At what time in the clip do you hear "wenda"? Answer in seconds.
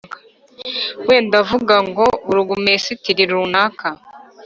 1.07-1.37